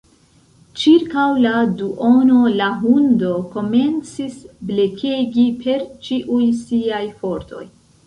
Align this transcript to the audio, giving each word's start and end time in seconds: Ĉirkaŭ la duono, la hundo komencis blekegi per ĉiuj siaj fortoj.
Ĉirkaŭ 0.83 1.25
la 1.43 1.51
duono, 1.81 2.39
la 2.63 2.71
hundo 2.79 3.35
komencis 3.53 4.41
blekegi 4.73 5.49
per 5.63 5.89
ĉiuj 6.09 6.45
siaj 6.67 7.07
fortoj. 7.25 7.67